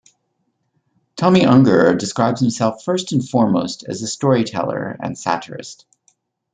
[1.15, 5.85] Tomi Ungerer describes himself first and foremost as a story teller and satirist.